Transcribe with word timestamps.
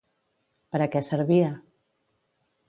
Per 0.75 0.81
a 0.85 0.87
què 0.95 1.01
servia? 1.09 1.51